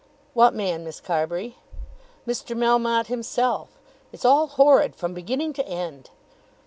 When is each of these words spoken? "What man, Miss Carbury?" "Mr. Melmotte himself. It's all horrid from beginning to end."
"What 0.33 0.55
man, 0.55 0.83
Miss 0.83 0.99
Carbury?" 0.99 1.57
"Mr. 2.27 2.57
Melmotte 2.57 3.05
himself. 3.05 3.69
It's 4.11 4.25
all 4.25 4.47
horrid 4.47 4.95
from 4.95 5.13
beginning 5.13 5.53
to 5.53 5.67
end." 5.67 6.09